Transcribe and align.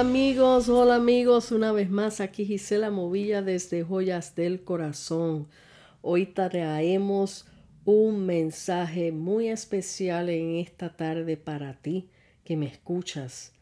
Amigos, 0.00 0.70
hola 0.70 0.94
amigos, 0.94 1.52
una 1.52 1.72
vez 1.72 1.90
más 1.90 2.22
aquí 2.22 2.46
Gisela 2.46 2.90
Movilla 2.90 3.42
desde 3.42 3.84
Joyas 3.84 4.34
del 4.34 4.64
Corazón. 4.64 5.46
Hoy 6.00 6.24
traemos 6.24 7.44
un 7.84 8.24
mensaje 8.24 9.12
muy 9.12 9.48
especial 9.48 10.30
en 10.30 10.56
esta 10.56 10.96
tarde 10.96 11.36
para 11.36 11.74
ti 11.82 12.08
que 12.44 12.56
me 12.56 12.64
escuchas. 12.64 13.52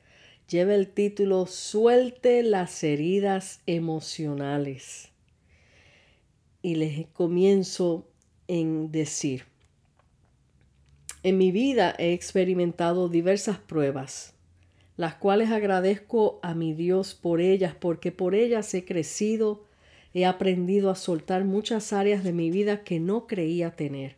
Lleva 0.48 0.76
el 0.76 0.86
título 0.86 1.46
Suelte 1.46 2.44
las 2.44 2.84
heridas 2.84 3.60
emocionales. 3.66 5.08
Y 6.62 6.76
les 6.76 7.08
comienzo 7.08 8.06
en 8.46 8.92
decir, 8.92 9.46
en 11.24 11.36
mi 11.36 11.50
vida 11.50 11.96
he 11.98 12.12
experimentado 12.12 13.08
diversas 13.08 13.58
pruebas 13.58 14.37
las 14.98 15.14
cuales 15.14 15.50
agradezco 15.50 16.40
a 16.42 16.54
mi 16.54 16.74
Dios 16.74 17.14
por 17.14 17.40
ellas, 17.40 17.72
porque 17.78 18.10
por 18.10 18.34
ellas 18.34 18.74
he 18.74 18.84
crecido, 18.84 19.64
he 20.12 20.26
aprendido 20.26 20.90
a 20.90 20.96
soltar 20.96 21.44
muchas 21.44 21.92
áreas 21.92 22.24
de 22.24 22.32
mi 22.32 22.50
vida 22.50 22.82
que 22.82 22.98
no 22.98 23.28
creía 23.28 23.76
tener. 23.76 24.16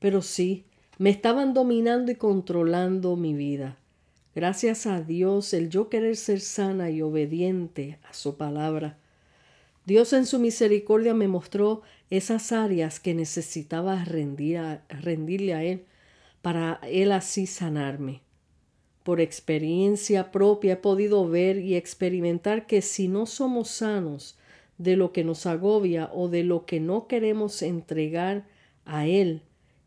Pero 0.00 0.22
sí, 0.22 0.64
me 0.96 1.10
estaban 1.10 1.52
dominando 1.52 2.10
y 2.10 2.14
controlando 2.14 3.16
mi 3.16 3.34
vida. 3.34 3.76
Gracias 4.34 4.86
a 4.86 5.02
Dios, 5.02 5.52
el 5.52 5.68
yo 5.68 5.90
querer 5.90 6.16
ser 6.16 6.40
sana 6.40 6.88
y 6.90 7.02
obediente 7.02 7.98
a 8.08 8.14
su 8.14 8.38
palabra. 8.38 8.96
Dios 9.84 10.14
en 10.14 10.24
su 10.24 10.38
misericordia 10.38 11.12
me 11.12 11.28
mostró 11.28 11.82
esas 12.08 12.50
áreas 12.50 12.98
que 12.98 13.12
necesitaba 13.12 14.02
rendirle 14.06 15.52
a 15.52 15.64
Él 15.64 15.84
para 16.40 16.80
Él 16.82 17.12
así 17.12 17.46
sanarme. 17.46 18.25
Por 19.06 19.20
experiencia 19.20 20.32
propia 20.32 20.72
he 20.72 20.76
podido 20.78 21.28
ver 21.28 21.58
y 21.58 21.76
experimentar 21.76 22.66
que 22.66 22.82
si 22.82 23.06
no 23.06 23.26
somos 23.26 23.68
sanos 23.68 24.36
de 24.78 24.96
lo 24.96 25.12
que 25.12 25.22
nos 25.22 25.46
agobia 25.46 26.10
o 26.12 26.26
de 26.26 26.42
lo 26.42 26.66
que 26.66 26.80
no 26.80 27.06
queremos 27.06 27.62
entregar 27.62 28.48
a 28.84 29.06
Él, 29.06 29.42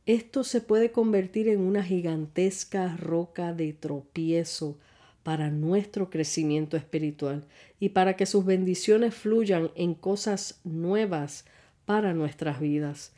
esto 0.06 0.46
se 0.46 0.62
puede 0.62 0.94
convertir 0.94 1.50
en 1.50 1.60
una 1.60 1.84
gigantesca 1.84 2.96
roca 2.96 3.52
de 3.54 3.74
tropiezo 3.74 4.78
para 5.22 5.50
nuestro 5.50 6.10
crecimiento 6.10 6.78
espiritual 6.78 7.44
y 7.78 7.90
para 7.90 8.16
que 8.16 8.26
sus 8.26 8.46
bendiciones 8.46 9.16
fluyan 9.16 9.70
en 9.76 9.96
cosas 9.96 10.62
nuevas 10.64 11.44
para 11.84 12.14
nuestras 12.14 12.62
vidas. 12.62 13.12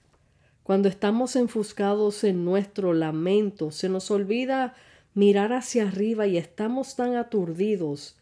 Cuando 0.64 0.90
estamos 0.90 1.36
enfuscados 1.36 2.24
en 2.24 2.44
nuestro 2.44 2.96
lamento, 2.96 3.70
se 3.70 3.88
nos 3.88 4.10
olvida 4.10 4.74
mirar 5.14 5.54
hacia 5.54 5.88
arriba 5.88 6.28
y 6.28 6.38
estamos 6.38 6.95
tan 6.95 7.16
aturdidos 7.16 8.17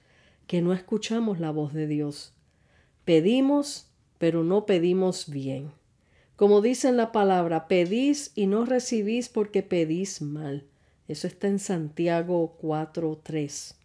que 0.47 0.61
no 0.61 0.73
escuchamos 0.73 1.39
la 1.39 1.51
voz 1.51 1.73
de 1.73 1.87
Dios. 1.87 2.33
Pedimos, 3.05 3.91
pero 4.17 4.43
no 4.43 4.65
pedimos 4.65 5.29
bien. 5.29 5.71
Como 6.35 6.61
dice 6.61 6.87
en 6.87 6.97
la 6.97 7.11
palabra, 7.11 7.67
pedís 7.67 8.31
y 8.33 8.47
no 8.47 8.65
recibís 8.65 9.29
porque 9.29 9.61
pedís 9.61 10.21
mal. 10.21 10.65
Eso 11.07 11.27
está 11.27 11.47
en 11.47 11.59
Santiago 11.59 12.57
4.3. 12.61 13.75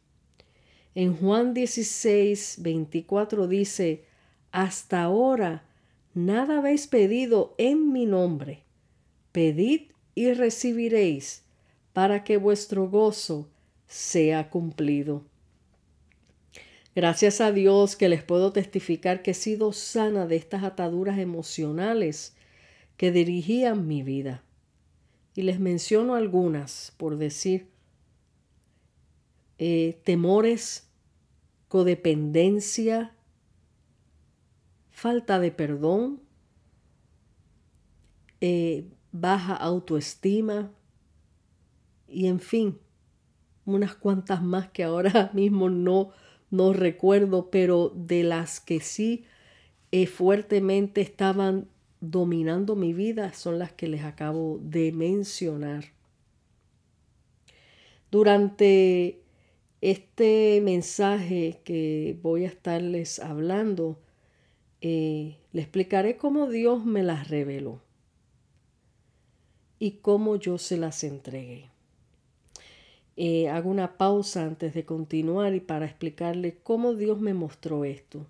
En 0.94 1.16
Juan 1.16 1.52
16, 1.52 2.58
24 2.60 3.48
dice, 3.48 4.04
Hasta 4.52 5.02
ahora 5.02 5.64
nada 6.14 6.58
habéis 6.58 6.86
pedido 6.86 7.54
en 7.58 7.92
mi 7.92 8.06
nombre. 8.06 8.62
Pedid 9.32 9.90
y 10.14 10.32
recibiréis 10.32 11.43
para 11.94 12.24
que 12.24 12.36
vuestro 12.36 12.90
gozo 12.90 13.48
sea 13.86 14.50
cumplido. 14.50 15.24
Gracias 16.94 17.40
a 17.40 17.52
Dios 17.52 17.96
que 17.96 18.08
les 18.08 18.22
puedo 18.22 18.52
testificar 18.52 19.22
que 19.22 19.30
he 19.30 19.34
sido 19.34 19.72
sana 19.72 20.26
de 20.26 20.36
estas 20.36 20.64
ataduras 20.64 21.18
emocionales 21.18 22.36
que 22.96 23.10
dirigían 23.10 23.86
mi 23.86 24.02
vida. 24.02 24.42
Y 25.34 25.42
les 25.42 25.58
menciono 25.58 26.14
algunas, 26.14 26.92
por 26.96 27.16
decir, 27.16 27.68
eh, 29.58 30.00
temores, 30.04 30.88
codependencia, 31.68 33.14
falta 34.90 35.38
de 35.38 35.50
perdón, 35.52 36.20
eh, 38.40 38.84
baja 39.12 39.54
autoestima, 39.54 40.72
y 42.08 42.26
en 42.26 42.40
fin, 42.40 42.78
unas 43.66 43.94
cuantas 43.94 44.42
más 44.42 44.68
que 44.68 44.84
ahora 44.84 45.30
mismo 45.34 45.70
no, 45.70 46.10
no 46.50 46.72
recuerdo, 46.72 47.50
pero 47.50 47.92
de 47.94 48.22
las 48.22 48.60
que 48.60 48.80
sí 48.80 49.24
eh, 49.92 50.06
fuertemente 50.06 51.00
estaban 51.00 51.68
dominando 52.00 52.76
mi 52.76 52.92
vida 52.92 53.32
son 53.32 53.58
las 53.58 53.72
que 53.72 53.88
les 53.88 54.04
acabo 54.04 54.58
de 54.62 54.92
mencionar. 54.92 55.84
Durante 58.10 59.20
este 59.80 60.60
mensaje 60.62 61.60
que 61.64 62.18
voy 62.22 62.44
a 62.44 62.48
estarles 62.48 63.18
hablando, 63.18 64.00
eh, 64.80 65.38
le 65.52 65.62
explicaré 65.62 66.16
cómo 66.16 66.48
Dios 66.48 66.84
me 66.84 67.02
las 67.02 67.28
reveló 67.28 67.80
y 69.78 69.92
cómo 69.92 70.36
yo 70.36 70.58
se 70.58 70.76
las 70.76 71.04
entregué. 71.04 71.73
Eh, 73.16 73.48
hago 73.48 73.70
una 73.70 73.96
pausa 73.96 74.44
antes 74.44 74.74
de 74.74 74.84
continuar 74.84 75.54
y 75.54 75.60
para 75.60 75.86
explicarle 75.86 76.56
cómo 76.62 76.94
Dios 76.94 77.20
me 77.20 77.34
mostró 77.34 77.84
esto. 77.84 78.26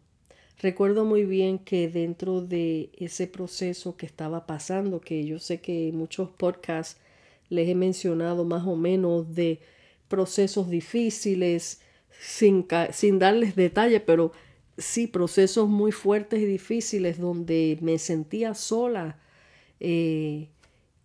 Recuerdo 0.61 1.05
muy 1.05 1.25
bien 1.25 1.59
que 1.59 1.89
dentro 1.89 2.41
de 2.41 2.91
ese 2.99 3.27
proceso 3.27 3.97
que 3.97 4.07
estaba 4.07 4.47
pasando, 4.47 5.01
que 5.01 5.25
yo 5.25 5.39
sé 5.39 5.61
que 5.61 5.91
muchos 5.93 6.31
podcasts 6.31 7.01
les 7.49 7.69
he 7.69 7.75
mencionado 7.75 8.45
más 8.45 8.67
o 8.67 8.77
menos 8.77 9.35
de 9.35 9.61
procesos 10.09 10.71
difíciles, 10.71 11.81
sin, 12.21 12.67
sin 12.93 13.19
darles 13.19 13.57
detalle, 13.57 14.01
pero 14.01 14.33
sí 14.79 15.07
procesos 15.07 15.69
muy 15.69 15.93
fuertes 15.93 16.41
y 16.41 16.47
difíciles 16.47 17.19
donde 17.19 17.79
me 17.81 17.99
sentía 17.99 18.55
sola. 18.55 19.19
Eh, 19.81 20.49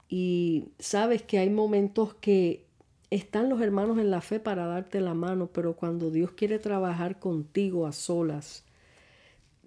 y 0.09 0.65
sabes 0.79 1.21
que 1.23 1.39
hay 1.39 1.49
momentos 1.49 2.13
que 2.15 2.65
están 3.11 3.49
los 3.49 3.61
hermanos 3.61 3.97
en 3.97 4.11
la 4.11 4.21
fe 4.21 4.39
para 4.39 4.67
darte 4.67 5.01
la 5.01 5.13
mano, 5.13 5.49
pero 5.51 5.75
cuando 5.75 6.11
Dios 6.11 6.31
quiere 6.31 6.59
trabajar 6.59 7.19
contigo 7.19 7.87
a 7.87 7.91
solas, 7.91 8.63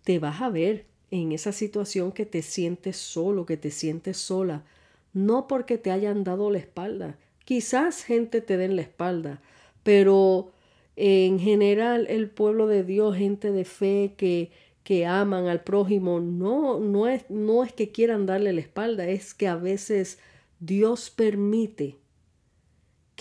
te 0.04 0.18
vas 0.18 0.40
a 0.40 0.48
ver 0.48 0.86
en 1.10 1.32
esa 1.32 1.52
situación 1.52 2.12
que 2.12 2.24
te 2.24 2.42
sientes 2.42 2.96
solo, 2.96 3.44
que 3.44 3.56
te 3.56 3.70
sientes 3.70 4.16
sola, 4.16 4.64
no 5.12 5.48
porque 5.48 5.76
te 5.76 5.90
hayan 5.90 6.24
dado 6.24 6.50
la 6.50 6.58
espalda. 6.58 7.18
Quizás 7.44 8.04
gente 8.04 8.40
te 8.40 8.56
den 8.56 8.76
la 8.76 8.82
espalda, 8.82 9.42
pero 9.82 10.52
en 10.96 11.38
general 11.38 12.06
el 12.08 12.30
pueblo 12.30 12.66
de 12.66 12.84
Dios, 12.84 13.16
gente 13.16 13.50
de 13.50 13.64
fe 13.64 14.14
que, 14.16 14.52
que 14.84 15.04
aman 15.06 15.48
al 15.48 15.62
prójimo, 15.62 16.20
no, 16.20 16.78
no, 16.78 17.08
es, 17.08 17.28
no 17.28 17.64
es 17.64 17.72
que 17.72 17.90
quieran 17.90 18.24
darle 18.26 18.52
la 18.52 18.60
espalda, 18.60 19.08
es 19.08 19.34
que 19.34 19.48
a 19.48 19.56
veces 19.56 20.18
Dios 20.60 21.10
permite 21.10 21.96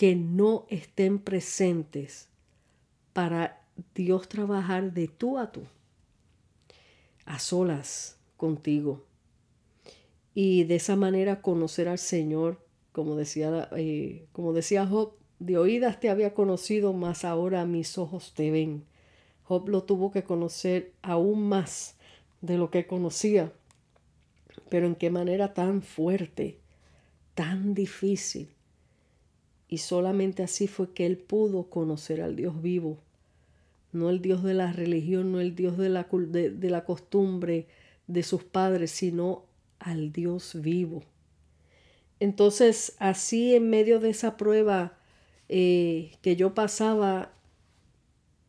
que 0.02 0.16
no 0.16 0.66
estén 0.68 1.20
presentes 1.20 2.26
para 3.12 3.64
Dios 3.94 4.28
trabajar 4.28 4.92
de 4.92 5.06
tú 5.06 5.38
a 5.38 5.52
tú, 5.52 5.62
a 7.24 7.38
solas 7.38 8.18
contigo. 8.36 9.04
Y 10.34 10.64
de 10.64 10.74
esa 10.74 10.96
manera 10.96 11.40
conocer 11.40 11.86
al 11.86 12.00
Señor, 12.00 12.58
como 12.90 13.14
decía, 13.14 13.68
eh, 13.76 14.26
como 14.32 14.52
decía 14.52 14.88
Job, 14.88 15.12
de 15.38 15.56
oídas 15.56 16.00
te 16.00 16.10
había 16.10 16.34
conocido, 16.34 16.92
mas 16.92 17.24
ahora 17.24 17.64
mis 17.64 17.96
ojos 17.96 18.34
te 18.34 18.50
ven. 18.50 18.84
Job 19.44 19.68
lo 19.68 19.84
tuvo 19.84 20.10
que 20.10 20.24
conocer 20.24 20.94
aún 21.02 21.48
más 21.48 21.94
de 22.40 22.58
lo 22.58 22.72
que 22.72 22.88
conocía, 22.88 23.52
pero 24.68 24.88
en 24.88 24.96
qué 24.96 25.10
manera 25.10 25.54
tan 25.54 25.80
fuerte, 25.80 26.58
tan 27.36 27.72
difícil 27.72 28.48
y 29.72 29.78
solamente 29.78 30.42
así 30.42 30.68
fue 30.68 30.92
que 30.92 31.06
él 31.06 31.16
pudo 31.16 31.70
conocer 31.70 32.20
al 32.20 32.36
Dios 32.36 32.60
vivo, 32.60 32.98
no 33.90 34.10
el 34.10 34.20
Dios 34.20 34.42
de 34.42 34.52
la 34.52 34.70
religión, 34.70 35.32
no 35.32 35.40
el 35.40 35.54
Dios 35.54 35.78
de 35.78 35.88
la, 35.88 36.06
de, 36.10 36.68
la 36.68 36.84
costumbre 36.84 37.68
de 38.06 38.22
sus 38.22 38.44
padres, 38.44 38.90
sino 38.90 39.46
al 39.78 40.12
Dios 40.12 40.60
vivo. 40.60 41.04
Entonces, 42.20 42.96
así 42.98 43.54
en 43.54 43.70
medio 43.70 43.98
de 43.98 44.10
esa 44.10 44.36
prueba 44.36 44.98
eh, 45.48 46.12
que 46.20 46.36
yo 46.36 46.52
pasaba, 46.52 47.32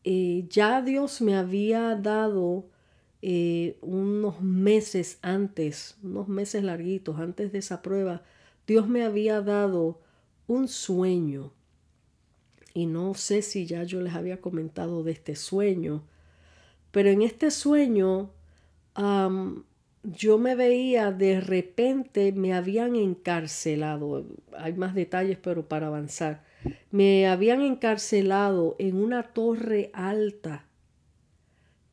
eh, 0.03 0.43
ya 0.49 0.81
Dios 0.81 1.21
me 1.21 1.37
había 1.37 1.95
dado 1.95 2.65
eh, 3.21 3.77
unos 3.79 4.41
meses 4.41 5.19
antes, 5.21 5.95
unos 6.03 6.27
meses 6.27 6.65
larguitos 6.65 7.17
antes 7.17 7.53
de 7.53 7.59
esa 7.59 7.81
prueba, 7.81 8.23
Dios 8.67 8.89
me 8.89 9.05
había 9.05 9.39
dado 9.39 10.03
un 10.47 10.67
sueño. 10.67 11.51
Y 12.73 12.85
no 12.85 13.13
sé 13.13 13.41
si 13.41 13.65
ya 13.65 13.83
yo 13.83 14.01
les 14.01 14.13
había 14.13 14.41
comentado 14.41 15.03
de 15.03 15.11
este 15.11 15.35
sueño, 15.35 16.03
pero 16.91 17.09
en 17.09 17.21
este 17.21 17.51
sueño 17.51 18.31
yo 20.03 20.37
me 20.37 20.55
veía 20.55 21.11
de 21.11 21.39
repente 21.39 22.31
me 22.31 22.53
habían 22.53 22.95
encarcelado, 22.95 24.25
hay 24.57 24.73
más 24.73 24.93
detalles 24.93 25.37
pero 25.41 25.67
para 25.67 25.87
avanzar, 25.87 26.43
me 26.91 27.27
habían 27.27 27.61
encarcelado 27.61 28.75
en 28.79 28.95
una 28.95 29.23
torre 29.23 29.91
alta, 29.93 30.65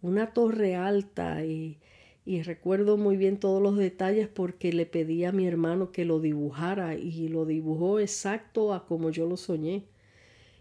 una 0.03 0.33
torre 0.33 0.77
alta 0.77 1.45
y, 1.45 1.79
y 2.25 2.43
recuerdo 2.43 2.97
muy 2.97 3.17
bien 3.17 3.39
todos 3.39 3.63
los 3.63 3.77
detalles 3.77 4.29
porque 4.29 4.73
le 4.73 4.87
pedí 4.87 5.25
a 5.25 5.33
mi 5.33 5.47
hermano 5.47 5.91
que 5.91 6.05
lo 6.05 6.21
dibujara 6.21 6.95
y 6.95 7.29
lo 7.29 7.47
dibujó 7.47 7.99
exacto 7.99 8.75
a 8.75 8.87
como 8.87 9.11
yo 9.11 9.27
lo 9.27 9.37
soñé. 9.37 9.87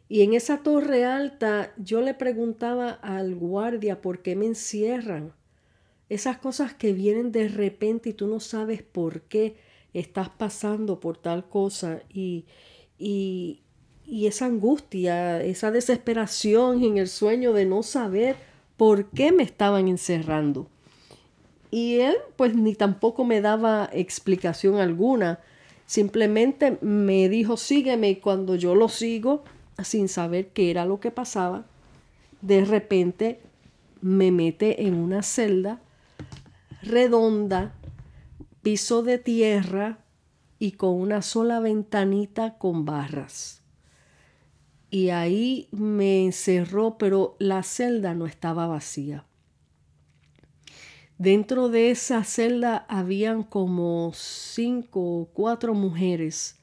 Y 0.08 0.22
en 0.24 0.34
esa 0.34 0.64
torre 0.64 1.06
alta 1.06 1.74
yo 1.78 2.02
le 2.02 2.14
preguntaba 2.16 2.92
al 2.92 3.36
guardia 3.36 4.02
por 4.02 4.22
qué 4.22 4.36
me 4.36 4.48
encierran. 4.48 5.34
Esas 6.08 6.38
cosas 6.38 6.74
que 6.74 6.94
vienen 6.94 7.32
de 7.32 7.48
repente 7.48 8.10
y 8.10 8.14
tú 8.14 8.26
no 8.26 8.40
sabes 8.40 8.82
por 8.82 9.22
qué 9.22 9.56
estás 9.94 10.30
pasando 10.30 11.00
por 11.00 11.18
tal 11.18 11.48
cosa 11.48 12.02
y, 12.10 12.46
y, 12.98 13.62
y 14.06 14.26
esa 14.26 14.46
angustia, 14.46 15.44
esa 15.44 15.70
desesperación 15.70 16.84
en 16.84 16.98
el 16.98 17.08
sueño 17.08 17.54
de 17.54 17.66
no 17.66 17.84
saber 17.84 18.38
por 18.78 19.12
qué 19.12 19.32
me 19.32 19.44
estaban 19.44 19.88
encerrando. 19.88 20.68
Y 21.72 22.00
él 22.00 22.16
pues 22.36 22.56
ni 22.56 22.76
tampoco 22.76 23.26
me 23.26 23.42
daba 23.42 23.90
explicación 23.94 24.76
alguna. 24.76 25.40
Simplemente 25.86 26.78
me 26.82 27.30
dijo 27.30 27.58
sígueme 27.58 28.10
y 28.10 28.16
cuando 28.18 28.56
yo 28.56 28.76
lo 28.76 28.90
sigo, 28.90 29.44
sin 29.84 30.08
saber 30.10 30.50
qué 30.50 30.72
era 30.72 30.86
lo 30.86 31.00
que 31.00 31.12
pasaba, 31.12 31.66
de 32.42 32.66
repente 32.66 33.40
me 34.02 34.32
mete 34.32 34.88
en 34.88 34.96
una 34.96 35.24
celda 35.24 35.82
redonda, 36.82 37.74
piso 38.62 39.04
de 39.04 39.18
tierra 39.18 40.00
y 40.60 40.74
con 40.74 40.96
una 40.96 41.22
sola 41.22 41.60
ventanita 41.60 42.58
con 42.58 42.86
barras. 42.86 43.62
Y 44.92 45.10
ahí 45.10 45.68
me 45.72 46.26
encerró, 46.26 46.98
pero 46.98 47.36
la 47.40 47.64
celda 47.64 48.16
no 48.16 48.26
estaba 48.26 48.68
vacía. 48.68 49.26
Dentro 51.20 51.68
de 51.68 51.92
esa 51.92 52.24
celda 52.24 52.86
habían 52.88 53.44
como 53.44 54.14
cinco 54.16 55.02
o 55.02 55.26
cuatro 55.26 55.74
mujeres, 55.74 56.58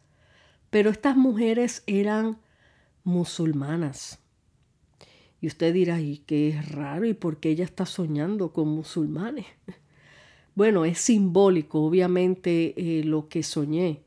pero 0.70 0.88
estas 0.88 1.14
mujeres 1.14 1.82
eran 1.86 2.38
musulmanas. 3.04 4.18
Y 5.42 5.46
usted 5.46 5.74
dirá, 5.74 6.00
¿y 6.00 6.22
qué 6.26 6.48
es 6.48 6.72
raro? 6.72 7.04
¿Y 7.04 7.12
por 7.12 7.36
qué 7.38 7.50
ella 7.50 7.66
está 7.66 7.84
soñando 7.84 8.52
con 8.52 8.68
musulmanes? 8.68 9.46
Bueno, 10.54 10.86
es 10.86 11.00
simbólico, 11.00 11.82
obviamente, 11.82 12.72
eh, 12.78 13.04
lo 13.04 13.28
que 13.28 13.42
soñé. 13.42 14.00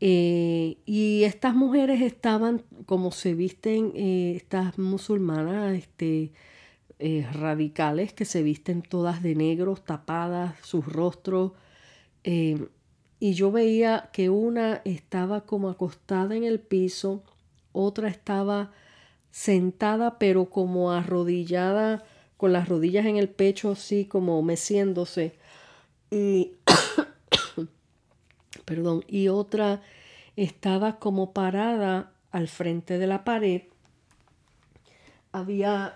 Eh, 0.00 0.78
y 0.84 1.22
estas 1.22 1.54
mujeres 1.54 2.02
estaban, 2.02 2.64
como 2.86 3.12
se 3.12 3.34
visten 3.34 3.92
eh, 3.94 4.32
estas 4.34 4.80
musulmanas, 4.80 5.78
este, 5.78 6.32
eh, 6.98 7.28
radicales 7.30 8.14
que 8.14 8.24
se 8.24 8.42
visten 8.42 8.82
todas 8.82 9.22
de 9.22 9.34
negro, 9.34 9.76
tapadas 9.76 10.54
sus 10.62 10.86
rostros. 10.86 11.52
Eh, 12.24 12.68
y 13.20 13.34
yo 13.34 13.52
veía 13.52 14.08
que 14.12 14.30
una 14.30 14.80
estaba 14.84 15.42
como 15.42 15.68
acostada 15.68 16.36
en 16.36 16.44
el 16.44 16.60
piso, 16.60 17.22
otra 17.72 18.08
estaba 18.08 18.72
sentada 19.30 20.18
pero 20.18 20.46
como 20.46 20.92
arrodillada 20.92 22.04
con 22.38 22.54
las 22.54 22.68
rodillas 22.68 23.04
en 23.04 23.16
el 23.16 23.28
pecho 23.28 23.72
así 23.72 24.06
como 24.06 24.42
meciéndose. 24.42 25.34
Y 26.10 26.52
perdón, 28.64 29.04
y 29.06 29.28
otra 29.28 29.82
estaba 30.36 30.98
como 30.98 31.32
parada 31.32 32.12
al 32.30 32.48
frente 32.48 32.98
de 32.98 33.06
la 33.06 33.24
pared. 33.24 33.62
Había 35.32 35.94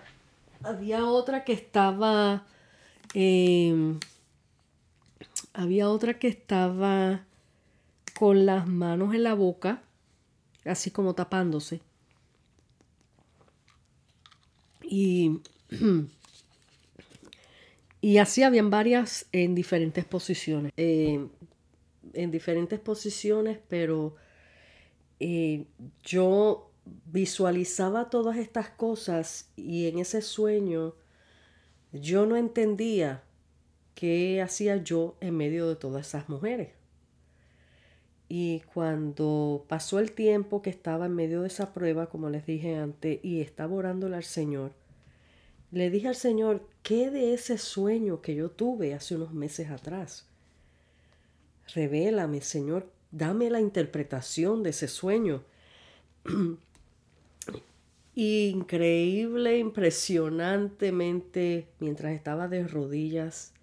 había 0.63 1.05
otra 1.05 1.43
que 1.43 1.53
estaba. 1.53 2.45
Em, 3.13 3.99
había 5.53 5.89
otra 5.89 6.17
que 6.17 6.27
estaba 6.27 7.25
con 8.17 8.45
las 8.45 8.67
manos 8.67 9.13
en 9.13 9.23
la 9.23 9.33
boca, 9.33 9.81
así 10.65 10.91
como 10.91 11.15
tapándose. 11.15 11.81
Y, 14.83 15.39
y 18.01 18.17
así 18.17 18.43
habían 18.43 18.69
varias 18.69 19.25
en 19.31 19.55
diferentes 19.55 20.05
posiciones. 20.05 20.71
Em, 20.77 21.29
en 22.13 22.31
diferentes 22.31 22.79
posiciones, 22.79 23.59
pero 23.67 24.15
eh, 25.19 25.65
yo 26.03 26.70
visualizaba 26.85 28.09
todas 28.09 28.37
estas 28.37 28.69
cosas 28.69 29.49
y 29.55 29.87
en 29.87 29.99
ese 29.99 30.21
sueño 30.21 30.95
yo 31.91 32.25
no 32.25 32.37
entendía 32.37 33.23
qué 33.95 34.41
hacía 34.41 34.77
yo 34.77 35.15
en 35.19 35.35
medio 35.37 35.67
de 35.67 35.75
todas 35.75 36.07
esas 36.07 36.29
mujeres. 36.29 36.69
Y 38.29 38.61
cuando 38.73 39.65
pasó 39.67 39.99
el 39.99 40.13
tiempo 40.13 40.61
que 40.61 40.69
estaba 40.69 41.07
en 41.07 41.15
medio 41.15 41.41
de 41.41 41.47
esa 41.47 41.73
prueba, 41.73 42.07
como 42.07 42.29
les 42.29 42.45
dije 42.45 42.77
antes, 42.77 43.19
y 43.23 43.41
estaba 43.41 43.75
orándole 43.75 44.15
al 44.15 44.23
Señor, 44.23 44.71
le 45.71 45.89
dije 45.89 46.07
al 46.07 46.15
Señor, 46.15 46.65
¿qué 46.81 47.09
de 47.09 47.33
ese 47.33 47.57
sueño 47.57 48.21
que 48.21 48.33
yo 48.35 48.49
tuve 48.49 48.93
hace 48.93 49.15
unos 49.15 49.33
meses 49.33 49.69
atrás? 49.69 50.27
Revélame, 51.75 52.41
Señor, 52.41 52.89
dame 53.11 53.49
la 53.49 53.59
interpretación 53.59 54.63
de 54.63 54.69
ese 54.69 54.87
sueño. 54.87 55.43
increíble, 58.15 59.57
impresionantemente, 59.57 61.67
mientras 61.79 62.13
estaba 62.13 62.47
de 62.47 62.67
rodillas, 62.67 63.53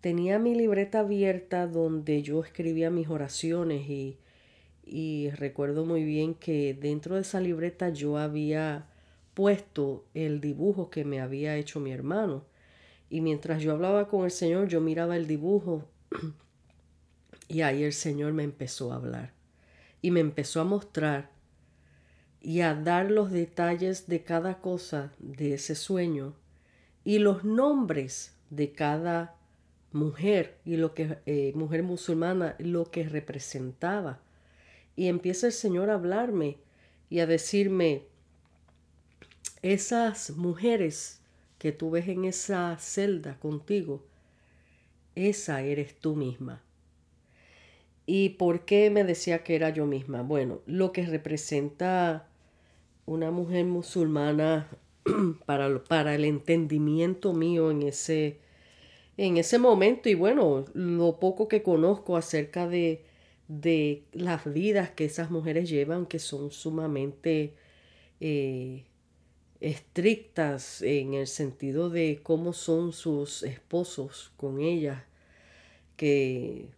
tenía 0.00 0.38
mi 0.38 0.54
libreta 0.54 1.00
abierta 1.00 1.66
donde 1.66 2.22
yo 2.22 2.42
escribía 2.44 2.90
mis 2.90 3.08
oraciones 3.08 3.88
y, 3.88 4.18
y 4.84 5.30
recuerdo 5.30 5.84
muy 5.84 6.04
bien 6.04 6.34
que 6.34 6.74
dentro 6.74 7.16
de 7.16 7.22
esa 7.22 7.40
libreta 7.40 7.90
yo 7.90 8.18
había 8.18 8.86
puesto 9.34 10.04
el 10.14 10.40
dibujo 10.40 10.90
que 10.90 11.04
me 11.04 11.20
había 11.20 11.56
hecho 11.56 11.80
mi 11.80 11.92
hermano. 11.92 12.44
Y 13.08 13.20
mientras 13.20 13.62
yo 13.62 13.72
hablaba 13.72 14.08
con 14.08 14.24
el 14.24 14.30
Señor, 14.30 14.68
yo 14.68 14.80
miraba 14.80 15.16
el 15.16 15.26
dibujo 15.26 15.88
y 17.48 17.62
ahí 17.62 17.82
el 17.82 17.92
Señor 17.92 18.32
me 18.32 18.44
empezó 18.44 18.92
a 18.92 18.96
hablar 18.96 19.32
y 20.02 20.10
me 20.10 20.20
empezó 20.20 20.60
a 20.60 20.64
mostrar 20.64 21.30
y 22.40 22.62
a 22.62 22.74
dar 22.74 23.10
los 23.10 23.30
detalles 23.30 24.06
de 24.06 24.22
cada 24.22 24.60
cosa 24.60 25.12
de 25.18 25.54
ese 25.54 25.74
sueño 25.74 26.34
y 27.04 27.18
los 27.18 27.44
nombres 27.44 28.34
de 28.50 28.72
cada 28.72 29.36
mujer 29.92 30.58
y 30.64 30.76
lo 30.76 30.94
que 30.94 31.18
eh, 31.26 31.52
mujer 31.54 31.82
musulmana 31.82 32.56
lo 32.58 32.90
que 32.90 33.04
representaba 33.04 34.20
y 34.96 35.08
empieza 35.08 35.46
el 35.46 35.52
Señor 35.52 35.90
a 35.90 35.94
hablarme 35.94 36.58
y 37.08 37.20
a 37.20 37.26
decirme 37.26 38.04
esas 39.62 40.30
mujeres 40.30 41.20
que 41.58 41.72
tú 41.72 41.90
ves 41.90 42.08
en 42.08 42.24
esa 42.24 42.76
celda 42.78 43.38
contigo 43.38 44.06
esa 45.14 45.62
eres 45.62 45.94
tú 45.96 46.16
misma 46.16 46.62
¿Y 48.12 48.30
por 48.30 48.64
qué 48.64 48.90
me 48.90 49.04
decía 49.04 49.44
que 49.44 49.54
era 49.54 49.70
yo 49.70 49.86
misma? 49.86 50.22
Bueno, 50.22 50.62
lo 50.66 50.90
que 50.90 51.06
representa 51.06 52.26
una 53.10 53.32
mujer 53.32 53.64
musulmana 53.64 54.68
para, 55.46 55.82
para 55.82 56.14
el 56.14 56.24
entendimiento 56.24 57.32
mío 57.32 57.72
en 57.72 57.82
ese, 57.82 58.38
en 59.16 59.36
ese 59.36 59.58
momento 59.58 60.08
y 60.08 60.14
bueno, 60.14 60.64
lo 60.74 61.18
poco 61.18 61.48
que 61.48 61.64
conozco 61.64 62.16
acerca 62.16 62.68
de, 62.68 63.04
de 63.48 64.04
las 64.12 64.44
vidas 64.52 64.90
que 64.90 65.06
esas 65.06 65.32
mujeres 65.32 65.68
llevan, 65.68 66.06
que 66.06 66.20
son 66.20 66.52
sumamente 66.52 67.56
eh, 68.20 68.84
estrictas 69.58 70.80
en 70.80 71.14
el 71.14 71.26
sentido 71.26 71.90
de 71.90 72.20
cómo 72.22 72.52
son 72.52 72.92
sus 72.92 73.42
esposos 73.42 74.32
con 74.36 74.60
ellas, 74.60 75.02
que 75.96 76.68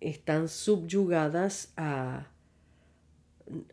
están 0.00 0.48
subyugadas 0.48 1.74
a, 1.76 2.28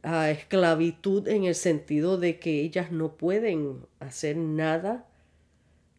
a 0.04 0.30
esclavitud 0.30 1.28
en 1.28 1.46
el 1.46 1.56
sentido 1.56 2.18
de 2.18 2.40
que 2.40 2.62
ellas 2.62 2.92
no 2.92 3.18
pueden 3.18 3.86
hacer 4.00 4.38
nada, 4.38 5.08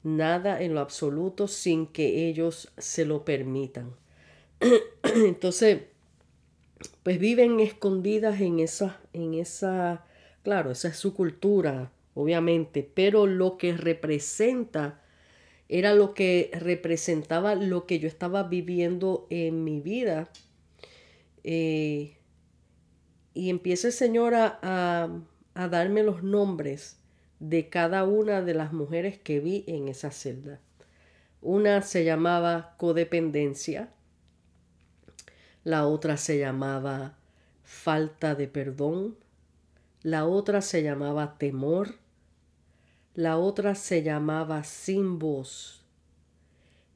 nada 0.03 0.63
en 0.63 0.75
lo 0.75 0.81
absoluto 0.81 1.49
sin 1.49 1.87
que 1.87 2.29
ellos 2.29 2.73
se 2.79 3.05
lo 3.05 3.25
permitan. 3.25 3.93
Entonces, 5.03 5.83
pues 7.03 7.19
viven 7.19 7.61
escondidas 7.61 8.41
en 8.41 8.61
esa, 8.61 9.01
en 9.13 9.35
esa 9.35 10.05
Claro, 10.45 10.73
esa 10.73 10.89
es 10.89 10.99
su 10.99 11.15
cultura, 11.15 11.91
obviamente, 12.13 12.89
pero 12.95 13.27
lo 13.27 13.57
que 13.57 13.73
representa 13.73 15.01
era 15.71 15.95
lo 15.95 16.13
que 16.13 16.51
representaba 16.53 17.55
lo 17.55 17.87
que 17.87 17.99
yo 17.99 18.09
estaba 18.09 18.43
viviendo 18.43 19.27
en 19.31 19.65
mi 19.65 19.81
vida. 19.81 20.29
Eh, 21.45 22.14
y 23.35 23.51
empieza 23.51 23.89
el 23.89 23.93
Señor 23.93 24.35
a, 24.35 25.11
a 25.55 25.69
darme 25.69 26.03
los 26.03 26.23
nombres 26.23 26.99
de 27.41 27.69
cada 27.69 28.05
una 28.05 28.43
de 28.43 28.55
las 28.55 28.73
mujeres 28.73 29.19
que 29.19 29.41
vi 29.41 29.65
en 29.67 29.89
esa 29.89 30.11
celda. 30.11 30.61
Una 31.43 31.83
se 31.83 32.05
llamaba 32.05 32.75
codependencia, 32.79 33.91
la 35.63 35.87
otra 35.87 36.17
se 36.17 36.39
llamaba 36.39 37.19
falta 37.65 38.35
de 38.35 38.49
perdón, 38.49 39.17
la 40.03 40.27
otra 40.27 40.63
se 40.63 40.83
llamaba 40.83 41.37
temor, 41.37 41.97
la 43.15 43.37
otra 43.37 43.75
se 43.75 44.03
llamaba 44.03 44.65
sin 44.65 45.19
voz 45.19 45.85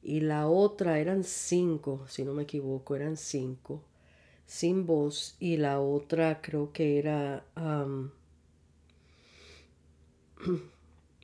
y 0.01 0.21
la 0.21 0.47
otra 0.47 0.99
eran 0.99 1.23
cinco, 1.23 2.05
si 2.07 2.23
no 2.23 2.33
me 2.33 2.43
equivoco, 2.43 2.95
eran 2.95 3.17
cinco, 3.17 3.83
sin 4.49 4.85
voz 4.87 5.35
y 5.39 5.57
la 5.57 5.79
otra 5.79 6.41
creo 6.41 6.73
que 6.73 6.97
era 6.97 7.45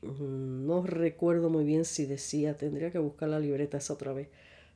no 0.03 0.83
recuerdo 0.83 1.49
muy 1.49 1.65
bien 1.65 1.85
si 1.85 2.05
decía, 2.05 2.55
tendría 2.55 2.91
que 2.91 2.99
buscar 2.99 3.29
la 3.29 3.39
libreta 3.39 3.79
esa 3.79 3.93
otra 3.93 4.13
vez, 4.13 4.27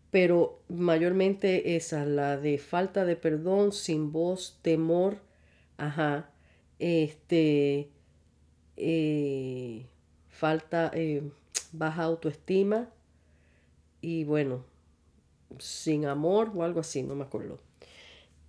pero 0.09 0.63
mayormente 0.67 1.75
esa, 1.75 2.05
la 2.05 2.37
de 2.37 2.57
falta 2.57 3.05
de 3.05 3.15
perdón, 3.15 3.71
sin 3.71 4.11
voz, 4.11 4.57
temor, 4.63 5.19
ajá, 5.77 6.31
este, 6.79 7.91
eh, 8.77 9.85
falta, 10.27 10.89
eh, 10.95 11.21
baja 11.71 12.01
autoestima 12.01 12.89
y 14.01 14.23
bueno, 14.23 14.65
sin 15.59 16.07
amor 16.07 16.51
o 16.55 16.63
algo 16.63 16.79
así, 16.79 17.03
no 17.03 17.13
me 17.13 17.25
acuerdo. 17.25 17.68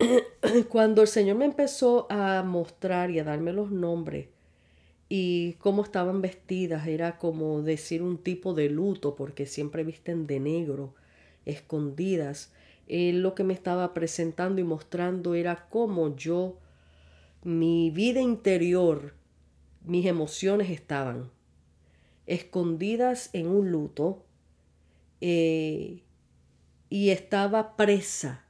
Cuando 0.69 1.02
el 1.02 1.09
Señor 1.09 1.37
me 1.37 1.45
empezó 1.45 2.07
a 2.11 2.42
mostrar 2.42 3.11
y 3.11 3.19
a 3.19 3.25
darme 3.25 3.52
los 3.52 3.71
nombres, 3.71 4.28
y 5.09 5.54
cómo 5.54 5.83
estaban 5.83 6.23
vestidas 6.23 6.87
era 6.87 7.19
como 7.19 7.62
decir 7.62 8.00
un 8.00 8.16
tipo 8.16 8.54
de 8.54 8.71
luto 8.71 9.16
porque 9.16 9.45
siempre 9.45 9.83
visten 9.83 10.28
de 10.28 10.38
negro, 10.38 10.95
escondidas. 11.47 12.52
Él 12.87 13.21
lo 13.21 13.35
que 13.35 13.42
me 13.42 13.52
estaba 13.52 13.92
presentando 13.92 14.61
y 14.61 14.64
mostrando 14.64 15.35
era 15.35 15.69
cómo 15.69 16.14
yo, 16.14 16.59
mi 17.42 17.90
vida 17.90 18.21
interior, 18.21 19.14
mis 19.85 20.07
emociones 20.07 20.71
estaban 20.71 21.30
escondidas 22.26 23.30
en 23.33 23.49
un 23.49 23.73
luto 23.73 24.25
eh, 25.21 26.02
y 26.88 27.11
estaba 27.11 27.76
presa 27.76 28.45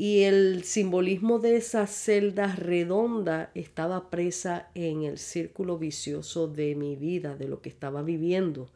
y 0.00 0.22
el 0.22 0.64
simbolismo 0.64 1.40
de 1.40 1.56
esa 1.56 1.86
celda 1.86 2.56
redonda 2.56 3.50
estaba 3.54 4.08
presa 4.08 4.70
en 4.74 5.02
el 5.02 5.18
círculo 5.18 5.76
vicioso 5.76 6.48
de 6.48 6.74
mi 6.74 6.96
vida, 6.96 7.36
de 7.36 7.46
lo 7.46 7.60
que 7.60 7.68
estaba 7.68 8.00
viviendo. 8.02 8.70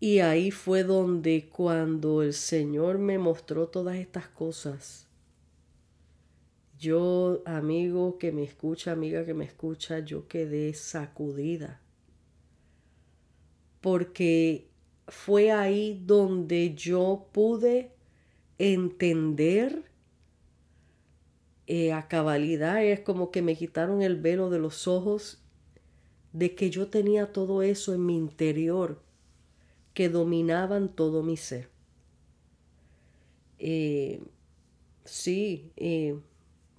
Y 0.00 0.18
ahí 0.18 0.50
fue 0.50 0.82
donde 0.82 1.48
cuando 1.48 2.24
el 2.24 2.32
Señor 2.32 2.98
me 2.98 3.18
mostró 3.18 3.68
todas 3.68 3.98
estas 3.98 4.26
cosas, 4.26 5.06
yo, 6.76 7.44
amigo 7.46 8.18
que 8.18 8.32
me 8.32 8.42
escucha, 8.42 8.90
amiga 8.90 9.24
que 9.24 9.34
me 9.34 9.44
escucha, 9.44 10.00
yo 10.00 10.26
quedé 10.26 10.74
sacudida. 10.74 11.80
Porque 13.80 14.66
fue 15.06 15.52
ahí 15.52 16.02
donde 16.04 16.74
yo 16.74 17.28
pude 17.30 17.94
entender 18.58 19.84
eh, 21.66 21.92
a 21.92 22.08
cabalidad, 22.08 22.84
es 22.84 23.00
como 23.00 23.30
que 23.30 23.42
me 23.42 23.56
quitaron 23.56 24.02
el 24.02 24.20
velo 24.20 24.50
de 24.50 24.58
los 24.58 24.86
ojos 24.86 25.42
de 26.32 26.54
que 26.54 26.70
yo 26.70 26.88
tenía 26.88 27.32
todo 27.32 27.62
eso 27.62 27.92
en 27.92 28.06
mi 28.06 28.16
interior 28.16 29.02
que 29.92 30.08
dominaban 30.08 30.94
todo 30.94 31.22
mi 31.22 31.36
ser. 31.36 31.70
Eh, 33.58 34.20
sí, 35.04 35.72
eh, 35.76 36.18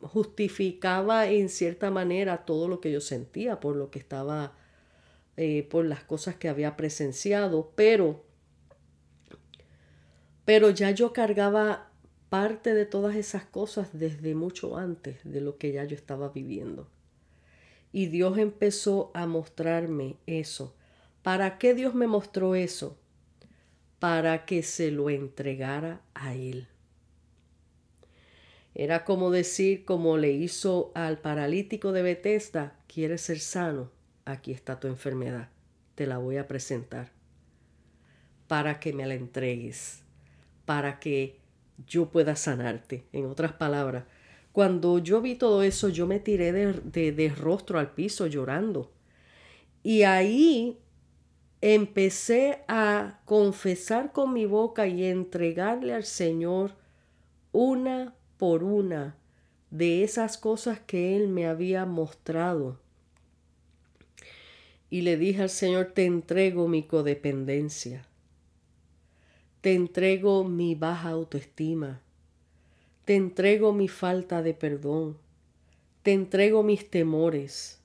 justificaba 0.01 1.27
en 1.27 1.49
cierta 1.49 1.91
manera 1.91 2.45
todo 2.45 2.67
lo 2.67 2.79
que 2.79 2.91
yo 2.91 3.01
sentía 3.01 3.59
por 3.59 3.75
lo 3.75 3.89
que 3.89 3.99
estaba, 3.99 4.55
por 5.69 5.85
las 5.85 6.03
cosas 6.03 6.35
que 6.35 6.49
había 6.49 6.77
presenciado, 6.77 7.71
pero 7.75 8.26
pero 10.47 10.69
ya 10.69 10.91
yo 10.91 11.11
cargaba 11.11 11.91
parte 12.29 12.73
de 12.73 12.85
todas 12.85 13.17
esas 13.17 13.43
cosas 13.43 13.89
desde 13.91 14.33
mucho 14.33 14.77
antes 14.77 15.19
de 15.25 15.41
lo 15.41 15.57
que 15.57 15.73
ya 15.73 15.83
yo 15.83 15.93
estaba 15.93 16.29
viviendo. 16.29 16.87
Y 17.91 18.05
Dios 18.05 18.37
empezó 18.37 19.11
a 19.13 19.27
mostrarme 19.27 20.15
eso. 20.25 20.73
¿Para 21.21 21.57
qué 21.57 21.73
Dios 21.73 21.95
me 21.95 22.07
mostró 22.07 22.55
eso? 22.55 22.97
Para 23.99 24.45
que 24.45 24.63
se 24.63 24.89
lo 24.89 25.09
entregara 25.09 25.99
a 26.13 26.33
Él. 26.33 26.69
Era 28.73 29.03
como 29.03 29.31
decir, 29.31 29.83
como 29.83 30.15
le 30.15 30.31
hizo 30.31 30.93
al 30.95 31.19
paralítico 31.19 31.91
de 31.91 32.03
Bethesda, 32.03 32.79
¿quieres 32.87 33.19
ser 33.19 33.41
sano? 33.41 33.91
Aquí 34.23 34.53
está 34.53 34.79
tu 34.79 34.87
enfermedad, 34.87 35.49
te 35.95 36.07
la 36.07 36.19
voy 36.19 36.37
a 36.37 36.47
presentar 36.47 37.11
para 38.47 38.79
que 38.79 38.93
me 38.93 39.05
la 39.05 39.15
entregues 39.15 40.06
para 40.67 40.99
que 40.99 41.37
yo 41.87 42.09
pueda 42.09 42.35
sanarte. 42.35 43.05
En 43.13 43.25
otras 43.25 43.53
palabras, 43.53 44.03
cuando 44.51 44.99
yo 44.99 45.21
vi 45.21 45.35
todo 45.35 45.63
eso, 45.63 45.87
yo 45.87 46.07
me 46.07 46.19
tiré 46.19 46.51
de, 46.51 47.29
rostro 47.29 47.79
al 47.79 47.93
piso 47.93 48.27
llorando. 48.27 48.91
Y 49.81 50.03
ahí 50.03 50.77
empecé 51.61 52.65
a 52.67 53.21
confesar 53.23 54.11
con 54.11 54.33
mi 54.33 54.45
boca 54.45 54.87
y 54.87 55.05
entregarle 55.05 55.93
al 55.93 56.03
Señor 56.03 56.73
una 57.53 58.13
por 58.37 58.65
una 58.65 59.15
de 59.71 60.03
esas 60.03 60.37
cosas 60.37 60.81
que 60.81 61.15
Él 61.15 61.29
me 61.29 61.47
había 61.47 61.85
mostrado. 61.85 62.77
Y 64.89 65.01
le 65.01 65.15
dije 65.15 65.43
al 65.43 65.49
Señor, 65.49 65.93
te 65.93 66.03
entrego 66.03 66.67
mi 66.67 66.83
codependencia. 66.83 68.06
Te 69.67 69.73
entrego 69.73 70.45
mi 70.45 70.75
baja 70.75 71.09
autoestima. 71.09 71.99
Te 73.03 73.17
entrego 73.17 73.73
mi 73.73 73.89
falta 73.89 74.41
de 74.41 74.53
perdón. 74.53 75.17
Te 76.03 76.13
entrego 76.13 76.63
mis 76.63 76.89
temores. 76.89 77.81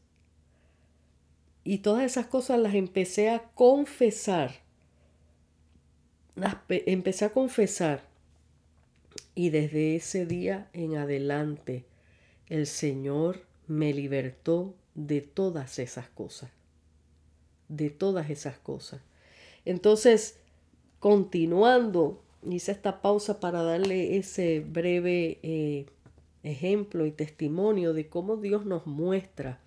Y 1.65 1.79
todas 1.79 2.05
esas 2.05 2.27
cosas 2.29 2.61
las 2.61 2.77
empecé 2.77 3.31
a 3.31 3.51
confesar. 3.57 4.61
Las 6.37 6.55
empecé 6.69 7.25
a 7.25 7.33
confesar. 7.33 8.05
Y 9.35 9.51
desde 9.51 9.97
ese 9.97 10.25
día 10.25 10.71
en 10.73 10.97
adelante 10.97 11.85
el 12.49 12.69
Señor 12.69 13.45
me 13.67 13.93
libertó 13.93 14.77
de 14.95 15.21
todas 15.21 15.81
esas 15.81 16.09
cosas. 16.11 16.53
De 17.67 17.91
todas 17.91 18.31
esas 18.31 18.57
cosas. 18.57 19.01
Entonces, 19.65 20.42
Continuando, 21.03 22.23
hice 22.49 22.71
esta 22.71 23.03
pausa 23.03 23.41
para 23.41 23.65
darle 23.65 24.19
ese 24.19 24.61
breve 24.61 25.41
eh, 25.43 25.87
ejemplo 26.45 27.07
y 27.07 27.11
testimonio 27.11 27.93
de 27.93 28.07
cómo 28.09 28.37
Dios 28.37 28.67
nos 28.67 28.87
muestra 28.87 29.59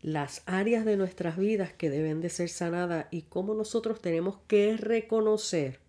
las 0.00 0.42
áreas 0.46 0.86
de 0.86 0.96
nuestras 0.96 1.36
vidas 1.36 1.74
que 1.74 1.90
deben 1.90 2.22
de 2.22 2.30
ser 2.30 2.48
sanadas 2.48 3.08
y 3.10 3.24
cómo 3.28 3.52
nosotros 3.52 4.00
tenemos 4.00 4.38
que 4.46 4.78
reconocer 4.78 5.80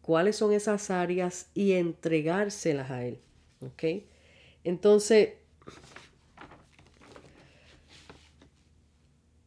cuáles 0.00 0.36
son 0.36 0.54
esas 0.54 0.90
áreas 0.90 1.50
y 1.52 1.72
entregárselas 1.72 2.90
a 2.90 3.04
Él. 3.04 3.18
¿Ok? 3.60 4.02
Entonces, 4.64 5.34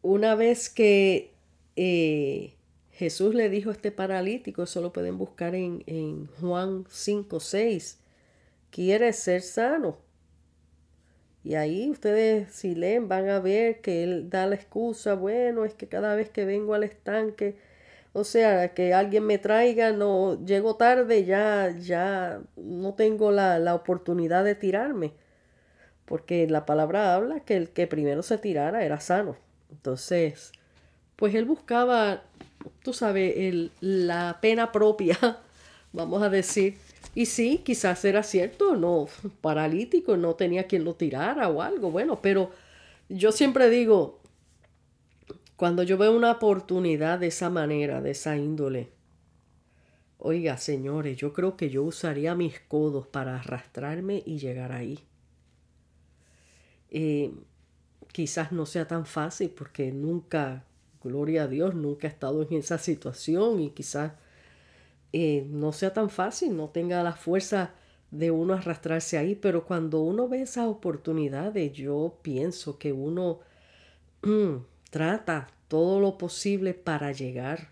una 0.03 0.35
vez 0.35 0.69
que 0.69 1.33
eh, 1.75 2.54
Jesús 2.95 3.35
le 3.35 3.49
dijo 3.49 3.69
a 3.69 3.73
este 3.73 3.91
paralítico, 3.91 4.63
eso 4.63 4.81
lo 4.81 4.93
pueden 4.93 5.17
buscar 5.17 5.53
en, 5.55 5.83
en 5.87 6.27
Juan 6.39 6.85
5, 6.89 7.39
6, 7.39 7.99
¿quieres 8.71 9.17
ser 9.17 9.41
sano? 9.41 9.97
Y 11.43 11.55
ahí 11.55 11.89
ustedes 11.89 12.51
si 12.53 12.73
leen 12.75 13.07
van 13.07 13.29
a 13.29 13.39
ver 13.39 13.81
que 13.81 14.03
él 14.03 14.29
da 14.29 14.47
la 14.47 14.55
excusa, 14.55 15.13
bueno, 15.13 15.63
es 15.65 15.73
que 15.75 15.87
cada 15.87 16.15
vez 16.15 16.29
que 16.29 16.45
vengo 16.45 16.73
al 16.73 16.83
estanque, 16.83 17.55
o 18.13 18.23
sea, 18.23 18.73
que 18.73 18.93
alguien 18.93 19.25
me 19.25 19.37
traiga, 19.37 19.91
no, 19.91 20.43
llego 20.45 20.75
tarde, 20.77 21.25
ya, 21.25 21.75
ya 21.79 22.41
no 22.55 22.93
tengo 22.95 23.31
la, 23.31 23.59
la 23.59 23.75
oportunidad 23.75 24.43
de 24.43 24.55
tirarme. 24.55 25.13
porque 26.05 26.47
la 26.47 26.65
palabra 26.65 27.15
habla 27.15 27.39
que 27.41 27.55
el 27.57 27.69
que 27.71 27.87
primero 27.87 28.23
se 28.23 28.37
tirara 28.37 28.83
era 28.85 28.99
sano. 28.99 29.35
Entonces, 29.71 30.51
pues 31.15 31.35
él 31.35 31.45
buscaba, 31.45 32.23
tú 32.83 32.93
sabes, 32.93 33.33
el, 33.37 33.71
la 33.81 34.39
pena 34.41 34.71
propia, 34.71 35.17
vamos 35.93 36.21
a 36.23 36.29
decir. 36.29 36.77
Y 37.13 37.27
sí, 37.27 37.61
quizás 37.63 38.03
era 38.05 38.23
cierto, 38.23 38.75
no, 38.75 39.07
paralítico, 39.41 40.17
no 40.17 40.35
tenía 40.35 40.67
quien 40.67 40.83
lo 40.83 40.95
tirara 40.95 41.47
o 41.49 41.61
algo, 41.61 41.91
bueno, 41.91 42.19
pero 42.21 42.51
yo 43.07 43.31
siempre 43.31 43.69
digo, 43.69 44.19
cuando 45.55 45.83
yo 45.83 45.97
veo 45.97 46.15
una 46.15 46.31
oportunidad 46.31 47.19
de 47.19 47.27
esa 47.27 47.49
manera, 47.49 48.01
de 48.01 48.11
esa 48.11 48.35
índole, 48.35 48.89
oiga, 50.17 50.57
señores, 50.57 51.17
yo 51.17 51.33
creo 51.33 51.55
que 51.55 51.69
yo 51.69 51.83
usaría 51.83 52.35
mis 52.35 52.59
codos 52.59 53.07
para 53.07 53.37
arrastrarme 53.37 54.23
y 54.25 54.39
llegar 54.39 54.71
ahí. 54.71 54.99
Eh, 56.89 57.31
quizás 58.11 58.51
no 58.51 58.65
sea 58.65 58.87
tan 58.87 59.05
fácil 59.05 59.49
porque 59.49 59.91
nunca, 59.91 60.63
gloria 61.05 61.43
a 61.43 61.47
Dios, 61.47 61.75
nunca 61.75 62.07
he 62.07 62.09
estado 62.09 62.41
en 62.41 62.53
esa 62.53 62.77
situación 62.77 63.61
y 63.61 63.69
quizás 63.69 64.13
eh, 65.13 65.47
no 65.49 65.71
sea 65.71 65.93
tan 65.93 66.09
fácil, 66.09 66.57
no 66.57 66.69
tenga 66.69 67.01
la 67.03 67.13
fuerza 67.13 67.73
de 68.11 68.31
uno 68.31 68.53
arrastrarse 68.53 69.17
ahí, 69.17 69.35
pero 69.35 69.65
cuando 69.65 70.01
uno 70.01 70.27
ve 70.27 70.41
esas 70.41 70.67
oportunidades, 70.67 71.71
yo 71.73 72.19
pienso 72.21 72.77
que 72.77 72.91
uno 72.91 73.39
trata 74.89 75.47
todo 75.67 75.99
lo 75.99 76.17
posible 76.17 76.73
para 76.73 77.11
llegar. 77.11 77.69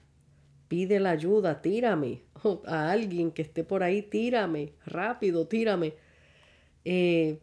Pide 0.67 0.99
la 0.99 1.11
ayuda, 1.11 1.61
tírame 1.61 2.21
a 2.65 2.91
alguien 2.91 3.31
que 3.31 3.41
esté 3.41 3.63
por 3.63 3.83
ahí, 3.83 4.01
tírame, 4.01 4.73
rápido, 4.85 5.47
tírame. 5.47 5.95
Eh, 6.85 7.39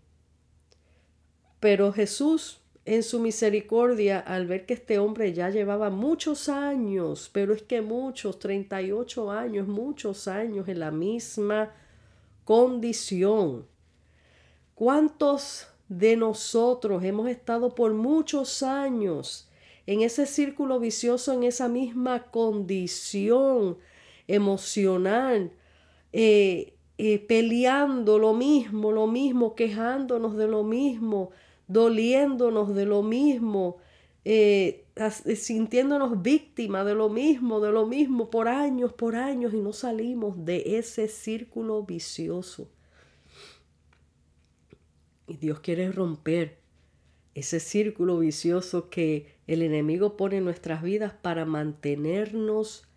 pero 1.60 1.92
Jesús, 1.92 2.60
en 2.90 3.04
su 3.04 3.20
misericordia, 3.20 4.18
al 4.18 4.48
ver 4.48 4.66
que 4.66 4.74
este 4.74 4.98
hombre 4.98 5.32
ya 5.32 5.48
llevaba 5.48 5.90
muchos 5.90 6.48
años, 6.48 7.30
pero 7.32 7.54
es 7.54 7.62
que 7.62 7.82
muchos, 7.82 8.40
38 8.40 9.30
años, 9.30 9.68
muchos 9.68 10.26
años 10.26 10.66
en 10.66 10.80
la 10.80 10.90
misma 10.90 11.72
condición. 12.44 13.64
¿Cuántos 14.74 15.68
de 15.88 16.16
nosotros 16.16 17.04
hemos 17.04 17.28
estado 17.28 17.76
por 17.76 17.94
muchos 17.94 18.64
años 18.64 19.48
en 19.86 20.00
ese 20.00 20.26
círculo 20.26 20.80
vicioso, 20.80 21.32
en 21.32 21.44
esa 21.44 21.68
misma 21.68 22.24
condición 22.32 23.78
emocional, 24.26 25.52
eh, 26.12 26.74
eh, 26.98 27.20
peleando 27.20 28.18
lo 28.18 28.34
mismo, 28.34 28.90
lo 28.90 29.06
mismo, 29.06 29.54
quejándonos 29.54 30.36
de 30.36 30.48
lo 30.48 30.64
mismo, 30.64 31.30
doliéndonos 31.70 32.74
de 32.74 32.84
lo 32.84 33.02
mismo, 33.02 33.76
eh, 34.24 34.86
eh, 34.96 35.36
sintiéndonos 35.36 36.20
víctimas 36.20 36.84
de 36.84 36.94
lo 36.94 37.08
mismo, 37.08 37.60
de 37.60 37.70
lo 37.70 37.86
mismo, 37.86 38.28
por 38.28 38.48
años, 38.48 38.92
por 38.92 39.14
años, 39.14 39.54
y 39.54 39.60
no 39.60 39.72
salimos 39.72 40.44
de 40.44 40.78
ese 40.78 41.06
círculo 41.06 41.84
vicioso. 41.84 42.68
Y 45.28 45.36
Dios 45.36 45.60
quiere 45.60 45.92
romper 45.92 46.58
ese 47.34 47.60
círculo 47.60 48.18
vicioso 48.18 48.90
que 48.90 49.36
el 49.46 49.62
enemigo 49.62 50.16
pone 50.16 50.38
en 50.38 50.44
nuestras 50.44 50.82
vidas 50.82 51.12
para 51.12 51.44
mantenernos 51.44 52.88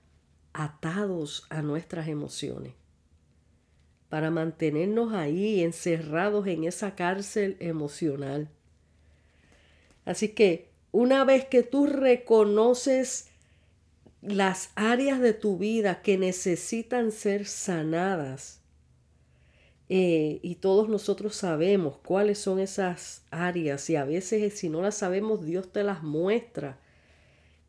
atados 0.51 1.45
a 1.51 1.61
nuestras 1.61 2.07
emociones, 2.07 2.73
para 4.09 4.31
mantenernos 4.31 5.13
ahí 5.13 5.61
encerrados 5.61 6.47
en 6.47 6.63
esa 6.63 6.95
cárcel 6.95 7.55
emocional. 7.59 8.49
Así 10.05 10.29
que 10.29 10.69
una 10.91 11.23
vez 11.25 11.45
que 11.45 11.63
tú 11.63 11.85
reconoces 11.85 13.27
las 14.21 14.71
áreas 14.75 15.19
de 15.19 15.33
tu 15.33 15.57
vida 15.57 16.01
que 16.01 16.17
necesitan 16.17 17.11
ser 17.11 17.45
sanadas, 17.45 18.63
eh, 19.89 20.39
y 20.41 20.55
todos 20.55 20.89
nosotros 20.89 21.35
sabemos 21.35 21.97
cuáles 21.97 22.39
son 22.39 22.59
esas 22.59 23.23
áreas 23.31 23.89
y 23.89 23.95
a 23.95 24.05
veces 24.05 24.57
si 24.57 24.69
no 24.69 24.81
las 24.81 24.95
sabemos 24.95 25.45
Dios 25.45 25.71
te 25.71 25.83
las 25.83 26.01
muestra. 26.03 26.79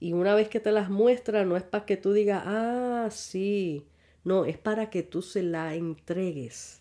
Y 0.00 0.12
una 0.12 0.34
vez 0.34 0.48
que 0.48 0.60
te 0.60 0.72
las 0.72 0.90
muestra 0.90 1.44
no 1.44 1.56
es 1.56 1.62
para 1.64 1.86
que 1.86 1.96
tú 1.96 2.12
digas, 2.12 2.42
ah, 2.46 3.08
sí, 3.10 3.84
no, 4.22 4.44
es 4.44 4.58
para 4.58 4.90
que 4.90 5.02
tú 5.02 5.22
se 5.22 5.42
la 5.42 5.74
entregues. 5.74 6.80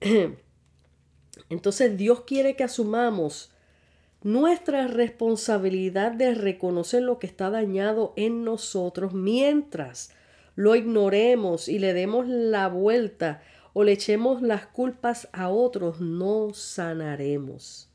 Entonces 1.48 1.96
Dios 1.96 2.22
quiere 2.22 2.56
que 2.56 2.64
asumamos 2.64 3.52
nuestra 4.22 4.86
responsabilidad 4.86 6.12
de 6.12 6.34
reconocer 6.34 7.02
lo 7.02 7.18
que 7.18 7.26
está 7.26 7.50
dañado 7.50 8.12
en 8.16 8.44
nosotros 8.44 9.14
mientras 9.14 10.12
lo 10.56 10.76
ignoremos 10.76 11.68
y 11.68 11.78
le 11.78 11.94
demos 11.94 12.28
la 12.28 12.68
vuelta 12.68 13.42
o 13.72 13.84
le 13.84 13.92
echemos 13.92 14.42
las 14.42 14.66
culpas 14.66 15.28
a 15.32 15.48
otros, 15.48 16.00
no 16.00 16.52
sanaremos. 16.52 17.88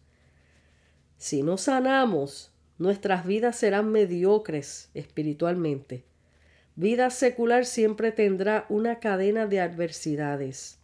Si 1.17 1.43
no 1.43 1.57
sanamos, 1.57 2.51
nuestras 2.77 3.25
vidas 3.25 3.57
serán 3.57 3.91
mediocres 3.91 4.89
espiritualmente. 4.93 6.05
Vida 6.75 7.09
secular 7.09 7.65
siempre 7.65 8.11
tendrá 8.11 8.65
una 8.69 8.99
cadena 8.99 9.47
de 9.47 9.61
adversidades, 9.61 10.79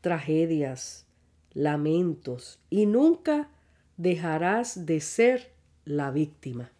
tragedias, 0.00 1.06
lamentos 1.52 2.58
y 2.68 2.86
nunca 2.86 3.48
dejarás 3.96 4.86
de 4.86 5.00
ser 5.00 5.52
la 5.84 6.10
víctima. 6.10 6.70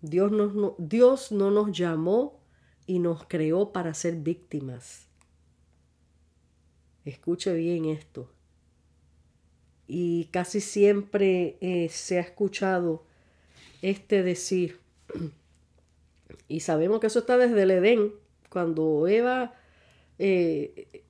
Dios, 0.00 0.32
no, 0.32 0.74
Dios 0.78 1.30
no 1.32 1.50
nos 1.50 1.76
llamó 1.76 2.40
y 2.86 2.98
nos 2.98 3.24
creó 3.26 3.72
para 3.72 3.94
ser 3.94 4.16
víctimas. 4.16 5.06
Escuche 7.04 7.54
bien 7.54 7.84
esto. 7.86 8.28
Y 9.86 10.26
casi 10.26 10.60
siempre 10.60 11.56
eh, 11.60 11.88
se 11.88 12.18
ha 12.18 12.22
escuchado 12.22 13.04
este 13.82 14.22
decir, 14.22 14.80
y 16.48 16.60
sabemos 16.60 17.00
que 17.00 17.08
eso 17.08 17.18
está 17.18 17.36
desde 17.36 17.62
el 17.62 17.70
Edén, 17.72 18.12
cuando 18.48 19.06
Eva 19.08 19.54
eh, 20.18 21.04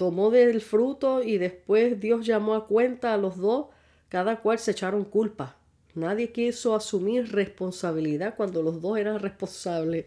tomó 0.00 0.30
del 0.30 0.62
fruto 0.62 1.22
y 1.22 1.36
después 1.36 2.00
Dios 2.00 2.24
llamó 2.24 2.54
a 2.54 2.66
cuenta 2.66 3.12
a 3.12 3.18
los 3.18 3.36
dos, 3.36 3.66
cada 4.08 4.40
cual 4.40 4.58
se 4.58 4.70
echaron 4.70 5.04
culpa. 5.04 5.58
Nadie 5.94 6.32
quiso 6.32 6.74
asumir 6.74 7.30
responsabilidad 7.30 8.34
cuando 8.34 8.62
los 8.62 8.80
dos 8.80 8.96
eran 8.96 9.18
responsables. 9.18 10.06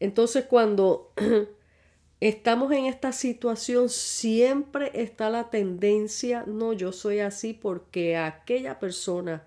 Entonces 0.00 0.46
cuando 0.46 1.12
estamos 2.20 2.72
en 2.72 2.86
esta 2.86 3.12
situación 3.12 3.90
siempre 3.90 4.90
está 4.94 5.28
la 5.28 5.50
tendencia, 5.50 6.44
no, 6.46 6.72
yo 6.72 6.90
soy 6.90 7.18
así 7.18 7.52
porque 7.52 8.16
aquella 8.16 8.80
persona 8.80 9.44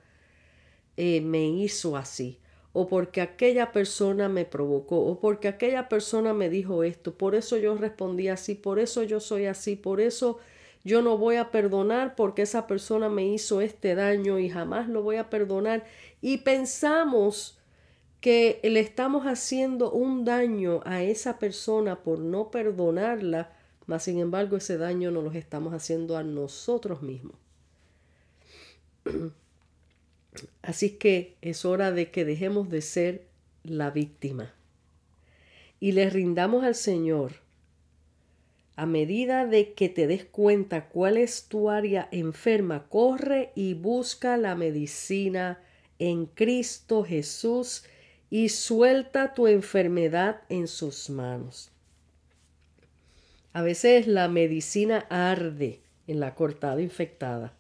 eh, 0.95 1.21
me 1.21 1.43
hizo 1.47 1.97
así 1.97 2.37
o 2.77 2.87
porque 2.87 3.21
aquella 3.21 3.71
persona 3.71 4.27
me 4.27 4.43
provocó, 4.43 4.99
o 4.99 5.21
porque 5.21 5.47
aquella 5.47 5.87
persona 5.87 6.33
me 6.33 6.49
dijo 6.49 6.83
esto, 6.83 7.13
por 7.13 7.33
eso 7.33 7.55
yo 7.55 7.73
respondí 7.77 8.27
así, 8.27 8.53
por 8.53 8.79
eso 8.79 9.01
yo 9.03 9.21
soy 9.21 9.45
así, 9.45 9.77
por 9.77 10.01
eso 10.01 10.39
yo 10.83 11.01
no 11.01 11.17
voy 11.17 11.37
a 11.37 11.51
perdonar 11.51 12.15
porque 12.15 12.41
esa 12.41 12.67
persona 12.67 13.07
me 13.07 13.25
hizo 13.25 13.61
este 13.61 13.95
daño 13.95 14.39
y 14.39 14.49
jamás 14.49 14.89
lo 14.89 15.03
voy 15.03 15.15
a 15.15 15.29
perdonar. 15.29 15.85
Y 16.21 16.39
pensamos 16.39 17.57
que 18.19 18.59
le 18.61 18.81
estamos 18.81 19.25
haciendo 19.25 19.93
un 19.93 20.25
daño 20.25 20.81
a 20.83 21.01
esa 21.01 21.39
persona 21.39 22.03
por 22.03 22.19
no 22.19 22.51
perdonarla, 22.51 23.53
mas 23.85 24.03
sin 24.03 24.19
embargo 24.19 24.57
ese 24.57 24.77
daño 24.77 25.11
no 25.11 25.21
lo 25.21 25.31
estamos 25.31 25.73
haciendo 25.73 26.17
a 26.17 26.23
nosotros 26.23 27.01
mismos. 27.01 27.37
Así 30.61 30.91
que 30.91 31.35
es 31.41 31.65
hora 31.65 31.91
de 31.91 32.11
que 32.11 32.25
dejemos 32.25 32.69
de 32.69 32.81
ser 32.81 33.27
la 33.63 33.91
víctima 33.91 34.53
y 35.79 35.91
le 35.91 36.09
rindamos 36.09 36.63
al 36.63 36.75
Señor. 36.75 37.33
A 38.75 38.85
medida 38.85 39.45
de 39.45 39.73
que 39.73 39.87
te 39.87 40.07
des 40.07 40.25
cuenta 40.25 40.89
cuál 40.89 41.17
es 41.17 41.45
tu 41.47 41.69
área 41.69 42.09
enferma, 42.11 42.87
corre 42.89 43.51
y 43.55 43.73
busca 43.73 44.35
la 44.37 44.55
medicina 44.55 45.61
en 45.99 46.25
Cristo 46.25 47.03
Jesús 47.03 47.83
y 48.29 48.49
suelta 48.49 49.33
tu 49.33 49.47
enfermedad 49.47 50.41
en 50.49 50.67
sus 50.67 51.09
manos. 51.09 51.71
A 53.53 53.61
veces 53.61 54.07
la 54.07 54.27
medicina 54.27 55.05
arde 55.09 55.79
en 56.07 56.19
la 56.19 56.35
cortada 56.35 56.81
infectada, 56.81 57.53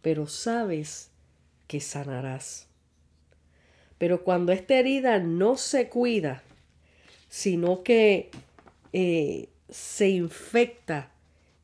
pero 0.00 0.26
sabes 0.26 1.10
que 1.68 1.80
sanarás. 1.80 2.66
Pero 3.98 4.24
cuando 4.24 4.50
esta 4.50 4.74
herida 4.74 5.20
no 5.20 5.56
se 5.56 5.88
cuida, 5.88 6.42
sino 7.28 7.84
que 7.84 8.30
eh, 8.92 9.48
se 9.70 10.08
infecta 10.08 11.10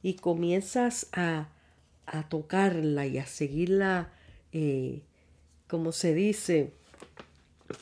y 0.02 0.14
comienzas 0.14 1.08
a 1.12 1.48
a 2.06 2.28
tocarla 2.28 3.06
y 3.06 3.18
a 3.18 3.26
seguirla, 3.26 4.10
eh, 4.52 5.02
como 5.68 5.92
se 5.92 6.14
dice, 6.14 6.72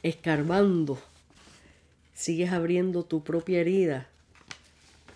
escarbando, 0.02 0.98
sigues 2.14 2.52
abriendo 2.52 3.04
tu 3.04 3.24
propia 3.24 3.60
herida, 3.60 4.08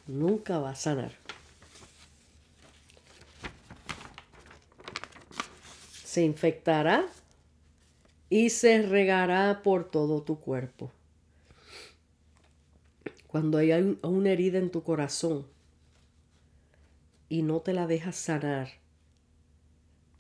nunca 0.06 0.58
va 0.58 0.70
a 0.70 0.74
sanar. 0.74 1.25
Se 6.16 6.22
infectará 6.22 7.07
y 8.31 8.48
se 8.48 8.81
regará 8.81 9.61
por 9.62 9.90
todo 9.90 10.22
tu 10.22 10.40
cuerpo. 10.40 10.90
Cuando 13.26 13.59
hay 13.59 13.98
una 14.00 14.31
herida 14.31 14.57
en 14.57 14.70
tu 14.70 14.83
corazón 14.83 15.44
y 17.29 17.42
no 17.42 17.61
te 17.61 17.74
la 17.74 17.87
dejas 17.87 18.16
sanar, 18.16 18.68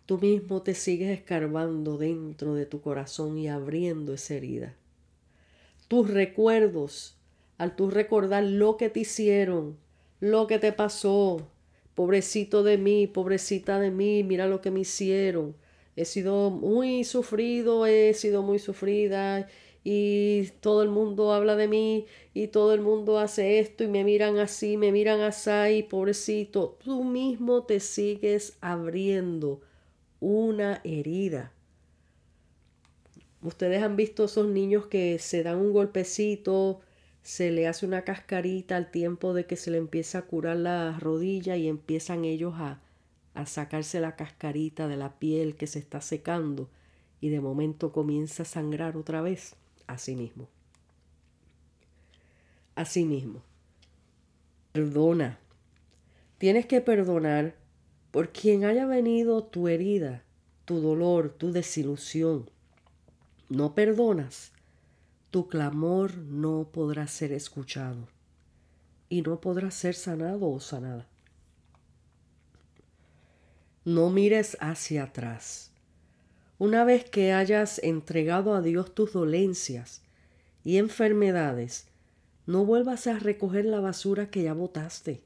tú 0.04 0.18
mismo 0.18 0.60
te 0.60 0.74
sigues 0.74 1.18
escarbando 1.18 1.96
dentro 1.96 2.52
de 2.52 2.66
tu 2.66 2.82
corazón 2.82 3.38
y 3.38 3.48
abriendo 3.48 4.12
esa 4.12 4.34
herida. 4.34 4.74
Tus 5.88 6.10
recuerdos, 6.10 7.16
al 7.56 7.74
tú 7.74 7.88
recordar 7.88 8.44
lo 8.44 8.76
que 8.76 8.90
te 8.90 9.00
hicieron, 9.00 9.78
lo 10.20 10.46
que 10.46 10.58
te 10.58 10.72
pasó, 10.72 11.48
pobrecito 11.94 12.62
de 12.62 12.76
mí, 12.76 13.06
pobrecita 13.06 13.80
de 13.80 13.90
mí, 13.90 14.22
mira 14.24 14.46
lo 14.46 14.60
que 14.60 14.70
me 14.70 14.80
hicieron, 14.80 15.56
he 15.96 16.04
sido 16.04 16.50
muy 16.50 17.04
sufrido, 17.04 17.86
he 17.86 18.12
sido 18.14 18.42
muy 18.42 18.58
sufrida 18.58 19.48
y 19.82 20.48
todo 20.60 20.82
el 20.82 20.90
mundo 20.90 21.32
habla 21.32 21.56
de 21.56 21.68
mí 21.68 22.06
y 22.34 22.48
todo 22.48 22.74
el 22.74 22.82
mundo 22.82 23.18
hace 23.18 23.58
esto 23.60 23.82
y 23.82 23.88
me 23.88 24.04
miran 24.04 24.38
así, 24.38 24.76
me 24.76 24.92
miran 24.92 25.20
así, 25.20 25.84
pobrecito, 25.88 26.76
tú 26.84 27.02
mismo 27.02 27.64
te 27.64 27.80
sigues 27.80 28.58
abriendo 28.60 29.62
una 30.20 30.80
herida. 30.84 31.52
Ustedes 33.42 33.82
han 33.82 33.96
visto 33.96 34.24
esos 34.24 34.48
niños 34.48 34.86
que 34.86 35.18
se 35.18 35.42
dan 35.42 35.58
un 35.58 35.72
golpecito, 35.72 36.80
se 37.22 37.50
le 37.50 37.66
hace 37.66 37.86
una 37.86 38.02
cascarita 38.02 38.76
al 38.76 38.90
tiempo 38.90 39.34
de 39.34 39.46
que 39.46 39.56
se 39.56 39.70
le 39.70 39.78
empieza 39.78 40.18
a 40.18 40.22
curar 40.22 40.56
la 40.56 40.98
rodilla 40.98 41.56
y 41.56 41.68
empiezan 41.68 42.24
ellos 42.24 42.54
a, 42.56 42.80
a 43.36 43.44
sacarse 43.44 44.00
la 44.00 44.16
cascarita 44.16 44.88
de 44.88 44.96
la 44.96 45.18
piel 45.18 45.56
que 45.56 45.66
se 45.66 45.78
está 45.78 46.00
secando 46.00 46.70
y 47.20 47.28
de 47.28 47.40
momento 47.40 47.92
comienza 47.92 48.42
a 48.42 48.46
sangrar 48.46 48.96
otra 48.96 49.20
vez, 49.20 49.56
así 49.86 50.16
mismo. 50.16 50.48
Así 52.74 53.04
mismo. 53.04 53.42
Perdona. 54.72 55.38
Tienes 56.38 56.64
que 56.64 56.80
perdonar 56.80 57.54
por 58.10 58.30
quien 58.30 58.64
haya 58.64 58.86
venido 58.86 59.44
tu 59.44 59.68
herida, 59.68 60.22
tu 60.64 60.80
dolor, 60.80 61.28
tu 61.28 61.52
desilusión. 61.52 62.50
No 63.50 63.74
perdonas, 63.74 64.52
tu 65.30 65.46
clamor 65.46 66.16
no 66.16 66.68
podrá 66.72 67.06
ser 67.06 67.32
escuchado 67.32 68.08
y 69.10 69.20
no 69.20 69.40
podrá 69.40 69.70
ser 69.70 69.94
sanado 69.94 70.50
o 70.50 70.58
sanada. 70.58 71.06
No 73.86 74.10
mires 74.10 74.56
hacia 74.58 75.04
atrás. 75.04 75.70
Una 76.58 76.82
vez 76.82 77.08
que 77.08 77.32
hayas 77.32 77.78
entregado 77.84 78.56
a 78.56 78.60
Dios 78.60 78.92
tus 78.92 79.12
dolencias 79.12 80.02
y 80.64 80.78
enfermedades, 80.78 81.86
no 82.46 82.64
vuelvas 82.64 83.06
a 83.06 83.20
recoger 83.20 83.64
la 83.64 83.78
basura 83.78 84.28
que 84.28 84.42
ya 84.42 84.54
botaste. 84.54 85.22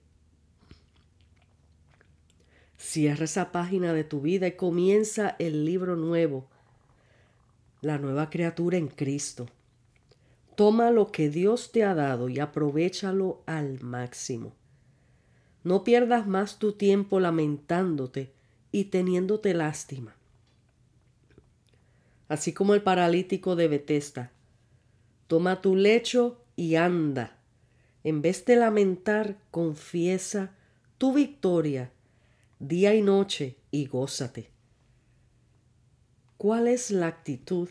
Cierra 2.76 3.24
esa 3.24 3.50
página 3.50 3.94
de 3.94 4.04
tu 4.04 4.20
vida 4.20 4.48
y 4.48 4.52
comienza 4.52 5.36
el 5.38 5.64
libro 5.64 5.96
nuevo, 5.96 6.46
la 7.80 7.96
nueva 7.96 8.28
criatura 8.28 8.76
en 8.76 8.88
Cristo. 8.88 9.46
Toma 10.54 10.90
lo 10.90 11.10
que 11.10 11.30
Dios 11.30 11.72
te 11.72 11.82
ha 11.82 11.94
dado 11.94 12.28
y 12.28 12.40
aprovechalo 12.40 13.40
al 13.46 13.80
máximo. 13.80 14.52
No 15.64 15.82
pierdas 15.82 16.26
más 16.26 16.58
tu 16.58 16.72
tiempo 16.72 17.20
lamentándote 17.20 18.38
y 18.72 18.85
teniéndote 18.85 19.54
lástima. 19.54 20.16
Así 22.28 22.52
como 22.52 22.74
el 22.74 22.83
paralítico 22.83 23.56
de 23.56 23.68
Betesda, 23.68 24.33
toma 25.26 25.61
tu 25.61 25.74
lecho 25.76 26.40
y 26.56 26.76
anda. 26.76 27.37
En 28.04 28.22
vez 28.22 28.44
de 28.44 28.56
lamentar, 28.56 29.37
confiesa 29.50 30.54
tu 30.98 31.12
victoria 31.12 31.90
día 32.61 32.94
y 32.94 33.00
noche 33.00 33.56
y 33.70 33.87
gózate. 33.87 34.50
¿Cuál 36.37 36.68
es 36.68 36.90
la 36.90 37.06
actitud 37.06 37.70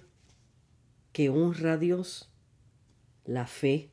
que 1.14 1.30
honra 1.30 1.74
a 1.74 1.78
Dios? 1.78 2.32
La 3.24 3.46
fe, 3.46 3.92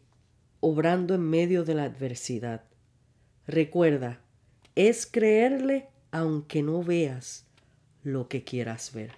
obrando 0.61 1.15
en 1.15 1.21
medio 1.21 1.65
de 1.65 1.75
la 1.75 1.85
adversidad. 1.85 2.65
Recuerda, 3.47 4.23
es 4.75 5.07
creerle 5.07 5.89
aunque 6.11 6.63
no 6.63 6.83
veas 6.83 7.45
lo 8.03 8.29
que 8.29 8.45
quieras 8.45 8.93
ver. 8.93 9.13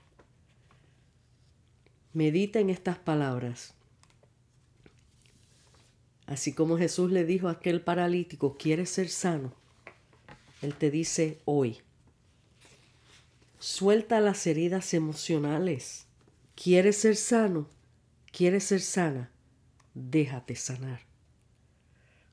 Medita 2.13 2.59
en 2.59 2.71
estas 2.71 2.99
palabras. 2.99 3.75
Así 6.27 6.53
como 6.53 6.77
Jesús 6.77 7.11
le 7.11 7.25
dijo 7.25 7.49
a 7.49 7.53
aquel 7.53 7.81
paralítico, 7.81 8.57
¿quieres 8.59 8.91
ser 8.91 9.09
sano? 9.09 9.53
Él 10.61 10.75
te 10.75 10.91
dice 10.91 11.39
hoy, 11.45 11.79
suelta 13.59 14.21
las 14.21 14.47
heridas 14.47 14.93
emocionales. 14.95 16.07
¿Quieres 16.55 16.97
ser 16.97 17.17
sano? 17.17 17.69
¿Quieres 18.33 18.65
ser 18.65 18.81
sana? 18.81 19.31
Déjate 19.95 20.57
sanar. 20.57 21.08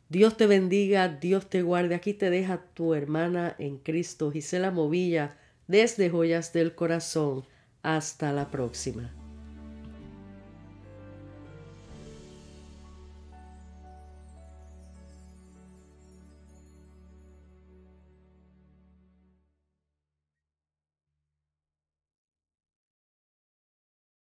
Dios 0.10 0.38
te 0.38 0.46
bendiga, 0.46 1.08
Dios 1.08 1.50
te 1.50 1.64
guarde. 1.64 1.96
Aquí 1.96 2.14
te 2.14 2.30
deja 2.30 2.64
tu 2.74 2.94
hermana 2.94 3.56
en 3.58 3.78
Cristo, 3.78 4.32
Gisela 4.32 4.70
Movilla, 4.70 5.38
desde 5.68 6.10
Joyas 6.10 6.54
del 6.54 6.76
Corazón. 6.76 7.44
Hasta 7.82 8.32
la 8.32 8.52
próxima. 8.52 9.25